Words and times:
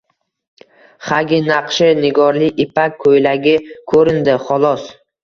Xagi 1.09 1.41
naqshi 1.49 1.89
nigorli 1.99 2.47
ipak 2.65 2.97
ko‘ylagi 3.05 3.55
ko‘rindi, 3.93 4.35
xolos. 4.49 4.89